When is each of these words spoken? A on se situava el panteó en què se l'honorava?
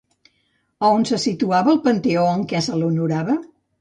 A 0.87 0.87
on 0.95 1.03
se 1.09 1.19
situava 1.25 1.73
el 1.75 1.81
panteó 1.85 2.25
en 2.33 2.47
què 2.55 2.63
se 2.69 2.79
l'honorava? 2.81 3.37